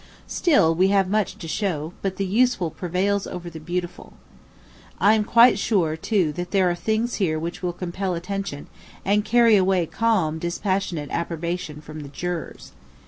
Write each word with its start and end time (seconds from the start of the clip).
Still, 0.25 0.73
we 0.73 0.87
have 0.87 1.07
much 1.07 1.37
to 1.37 1.47
show; 1.47 1.93
but 2.01 2.15
the 2.15 2.25
useful 2.25 2.71
prevails 2.71 3.27
over 3.27 3.51
the 3.51 3.59
beautiful. 3.59 4.13
I 4.99 5.13
am 5.13 5.23
quite 5.23 5.59
sure, 5.59 5.95
too, 5.95 6.33
that 6.33 6.49
there 6.49 6.67
are 6.71 6.73
things 6.73 7.17
here 7.21 7.37
which 7.37 7.61
will 7.61 7.71
compel 7.71 8.15
attention, 8.15 8.65
and 9.05 9.23
carry 9.23 9.55
away 9.57 9.85
calm, 9.85 10.39
dispassionate 10.39 11.11
approbation 11.11 11.81
from 11.81 11.99
the 11.99 12.09
jurors. 12.09 12.71